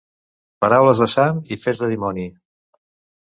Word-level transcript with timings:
Paraules 0.63 1.01
de 1.03 1.07
sant 1.13 1.41
i 1.55 1.59
fets 1.65 1.83
de 1.85 1.89
dimoni. 1.91 2.27